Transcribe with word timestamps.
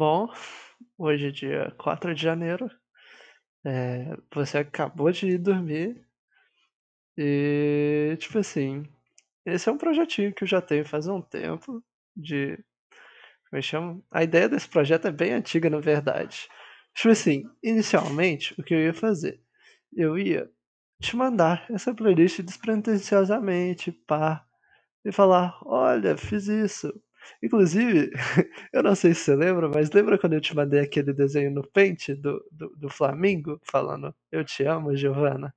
Bom, 0.00 0.28
hoje 0.96 1.26
é 1.26 1.30
dia 1.32 1.74
4 1.76 2.14
de 2.14 2.22
janeiro, 2.22 2.70
eh, 3.64 4.16
você 4.34 4.58
acabou 4.58 5.10
de 5.12 5.38
dormir 5.38 6.06
e, 7.16 8.16
tipo 8.20 8.38
assim, 8.38 8.84
esse 9.46 9.68
é 9.68 9.72
um 9.72 9.78
projetinho 9.78 10.34
que 10.34 10.44
eu 10.44 10.48
já 10.48 10.60
tenho 10.62 10.84
faz 10.86 11.08
um 11.08 11.20
tempo 11.22 11.82
de 12.16 12.56
como 13.50 13.58
é 13.58 13.62
que 13.62 13.62
chama? 13.62 14.02
A 14.12 14.24
ideia 14.24 14.48
desse 14.48 14.68
projeto 14.68 15.08
é 15.08 15.12
bem 15.12 15.32
antiga, 15.34 15.70
na 15.70 15.80
verdade. 15.80 16.48
Tipo 16.94 17.10
assim, 17.10 17.44
inicialmente, 17.62 18.54
o 18.60 18.64
que 18.64 18.74
eu 18.74 18.80
ia 18.80 18.94
fazer? 18.94 19.40
Eu 19.96 20.18
ia 20.18 20.50
te 21.02 21.16
mandar 21.16 21.66
essa 21.70 21.94
playlist 21.94 22.40
despretensiosamente, 22.42 23.92
pá, 23.92 24.44
e 25.04 25.12
falar: 25.12 25.58
"Olha, 25.66 26.16
fiz 26.18 26.48
isso". 26.48 26.92
Inclusive, 27.42 28.10
eu 28.72 28.82
não 28.82 28.94
sei 28.96 29.14
se 29.14 29.20
você 29.22 29.36
lembra, 29.36 29.68
mas 29.68 29.90
lembra 29.92 30.18
quando 30.18 30.32
eu 30.34 30.40
te 30.40 30.54
mandei 30.56 30.80
aquele 30.80 31.12
desenho 31.12 31.50
no 31.52 31.62
Paint 31.70 32.08
do 32.16 32.42
do 32.50 32.70
do 32.76 32.88
Flamingo 32.90 33.60
falando: 33.64 34.12
"Eu 34.32 34.44
te 34.44 34.64
amo, 34.64 34.96
Giovanna"? 34.96 35.54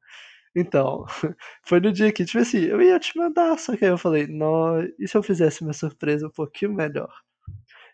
Então, 0.56 1.06
foi 1.66 1.80
no 1.82 1.92
dia 1.94 2.12
que, 2.14 2.26
tipo 2.26 2.40
assim, 2.40 2.60
eu 2.66 2.82
ia 2.82 3.00
te 3.00 3.18
mandar, 3.18 3.58
só 3.60 3.76
que 3.78 3.86
aí 3.86 3.92
eu 3.92 3.98
falei: 4.00 4.28
"Nó 4.28 4.82
e 5.00 5.08
se 5.08 5.18
eu 5.18 5.24
fizesse 5.24 5.62
uma 5.64 5.74
surpresa 5.74 6.28
um 6.28 6.32
pouquinho 6.32 6.74
melhor?". 6.74 7.12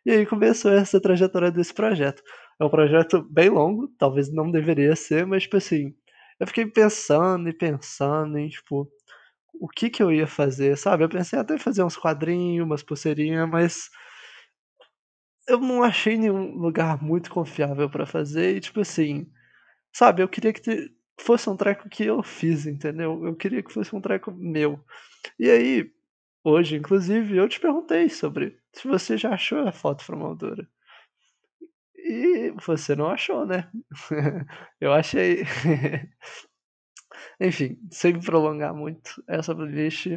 E 0.06 0.12
aí 0.12 0.26
começou 0.26 0.72
essa 0.72 1.02
trajetória 1.02 1.52
desse 1.52 1.74
projeto. 1.74 2.24
É 2.60 2.66
um 2.66 2.70
projeto 2.70 3.24
bem 3.30 3.50
longo, 3.50 3.88
talvez 3.98 4.32
não 4.34 4.50
deveria 4.52 4.96
ser, 4.96 5.26
mas, 5.26 5.44
tipo 5.44 5.58
assim, 5.58 5.94
eu 6.40 6.48
fiquei 6.48 6.66
pensando 6.66 7.50
e 7.50 7.54
pensando 7.54 8.38
em, 8.38 8.50
tipo, 8.50 8.90
o 9.62 9.68
que 9.70 9.90
que 9.90 10.02
eu 10.04 10.12
ia 10.12 10.28
fazer, 10.28 10.78
sabe? 10.78 11.04
Eu 11.04 11.10
pensei 11.10 11.40
até 11.40 11.56
em 11.56 11.60
fazer 11.60 11.84
uns 11.84 11.98
quadrinho, 11.98 12.64
umas 12.66 12.84
pulseirinha, 12.84 13.48
mas 13.48 13.90
eu 15.48 15.60
não 15.60 15.84
achei 15.84 16.18
nenhum 16.18 16.56
lugar 16.58 17.02
muito 17.02 17.30
confiável 17.32 17.90
pra 17.90 18.06
fazer 18.06 18.56
e, 18.58 18.60
tipo 18.60 18.82
assim, 18.82 19.28
sabe, 19.94 20.24
eu 20.24 20.30
queria 20.30 20.54
que 20.54 20.62
te 20.62 20.94
fosse 21.22 21.50
um 21.50 21.58
treco 21.58 21.90
que 21.90 22.06
eu 22.06 22.24
fiz, 22.24 22.66
entendeu? 22.68 23.26
Eu 23.26 23.36
queria 23.36 23.64
que 23.64 23.74
fosse 23.74 23.96
um 23.96 24.02
treco 24.02 24.32
meu. 24.34 24.80
E 25.40 25.50
aí, 25.52 25.92
hoje, 26.44 26.78
inclusive, 26.78 27.38
eu 27.38 27.50
te 27.50 27.60
perguntei 27.60 28.10
sobre 28.10 28.58
se 28.74 28.88
você 28.88 29.18
já 29.18 29.32
achou 29.34 29.60
a 29.68 29.72
foto 29.74 30.04
moldura. 30.18 30.68
E 31.96 32.52
você 32.66 32.96
não 32.96 33.10
achou, 33.10 33.46
né? 33.46 33.70
Eu 34.80 34.94
achei. 34.94 35.44
Enfim, 37.40 37.78
sem 37.92 38.14
me 38.14 38.22
prolongar 38.24 38.74
muito, 38.74 39.24
essa 39.28 39.54
playlist 39.56 40.08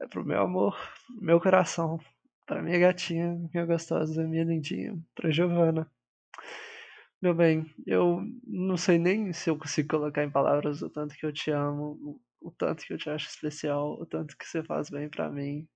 é 0.00 0.06
para 0.08 0.20
o 0.20 0.24
meu 0.24 0.40
amor, 0.42 0.76
meu 1.20 1.40
coração, 1.40 1.98
pra 2.46 2.62
minha 2.62 2.78
gatinha, 2.78 3.34
minha 3.52 3.66
gostosa, 3.66 4.26
minha 4.26 4.44
lindinha, 4.44 4.98
pra 5.14 5.30
Giovanna. 5.30 5.90
Meu 7.20 7.34
bem, 7.34 7.66
eu 7.86 8.22
não 8.46 8.76
sei 8.76 8.96
nem 8.98 9.32
se 9.32 9.50
eu 9.50 9.58
consigo 9.58 9.88
colocar 9.88 10.22
em 10.24 10.30
palavras 10.30 10.82
o 10.82 10.88
tanto 10.90 11.16
que 11.16 11.26
eu 11.26 11.32
te 11.32 11.50
amo, 11.50 12.20
o 12.40 12.50
tanto 12.52 12.84
que 12.84 12.92
eu 12.92 12.98
te 12.98 13.10
acho 13.10 13.28
especial, 13.28 13.94
o 14.00 14.06
tanto 14.06 14.36
que 14.38 14.46
você 14.46 14.62
faz 14.62 14.88
bem 14.88 15.08
pra 15.08 15.28
mim. 15.28 15.66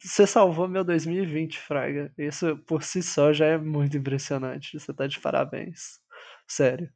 Você 0.00 0.26
salvou 0.26 0.68
meu 0.68 0.84
2020 0.84 1.58
fraga, 1.58 2.12
isso 2.18 2.56
por 2.66 2.82
si 2.82 3.02
só 3.02 3.32
já 3.32 3.46
é 3.46 3.58
muito 3.58 3.96
impressionante, 3.96 4.78
você 4.78 4.94
tá 4.94 5.06
de 5.06 5.20
parabéns, 5.20 6.00
sério. 6.46 6.90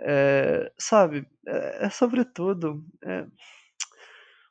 Eh, 0.00 0.72
sabe, 0.78 1.26
é 1.46 1.86
é 1.86 1.90
sobre 1.90 2.24
tudo, 2.24 2.84
eh, 3.04 3.26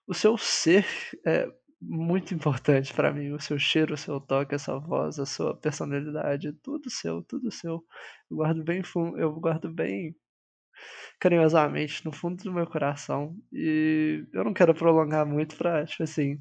o 0.07 0.13
seu 0.13 0.37
ser 0.37 0.85
é 1.25 1.47
muito 1.81 2.33
importante 2.33 2.93
pra 2.93 3.13
mim, 3.13 3.31
o 3.33 3.39
seu 3.41 3.59
cheiro, 3.59 3.93
o 3.95 3.97
seu 3.97 4.19
toque, 4.21 4.55
a 4.55 4.59
sua 4.59 4.79
voz, 4.79 5.19
a 5.19 5.25
sua 5.25 5.55
personalidade, 5.57 6.53
tudo 6.63 6.89
seu, 6.89 7.23
tudo 7.23 7.51
seu. 7.51 7.83
Eu 8.31 8.37
guardo 8.37 8.63
bem 8.63 8.81
eu 9.17 9.33
guardo 9.39 9.69
bem 9.71 10.15
carinhosamente 11.19 12.05
no 12.05 12.11
fundo 12.11 12.43
do 12.43 12.53
meu 12.53 12.67
coração 12.67 13.35
e 13.51 14.23
eu 14.33 14.43
não 14.43 14.53
quero 14.53 14.73
prolongar 14.73 15.25
muito 15.25 15.55
pra, 15.57 15.83
tipo 15.85 16.03
assim, 16.03 16.39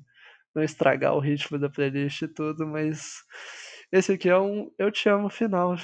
não 0.55 0.63
estragar 0.65 1.15
o 1.15 1.21
ritmo 1.21 1.59
da 1.59 1.71
playlist 1.71 2.23
e 2.23 2.29
tudo, 2.29 2.67
mas 2.67 3.15
esse 3.93 4.13
aqui 4.15 4.29
é 4.31 4.39
um 4.39 4.71
eu 4.79 4.91
te 4.93 5.09
amo 5.09 5.31
final. 5.31 5.77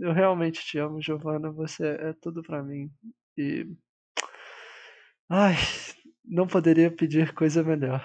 Eu 0.00 0.12
realmente 0.12 0.64
te 0.64 0.78
amo, 0.78 1.00
Giovanna, 1.02 1.50
você 1.50 1.86
é 2.00 2.12
tudo 2.12 2.42
pra 2.42 2.62
mim 2.62 2.90
e 3.36 3.66
ai, 5.28 5.54
não 6.24 6.46
poderia 6.46 6.90
pedir 6.90 7.34
coisa 7.34 7.62
melhor. 7.62 8.02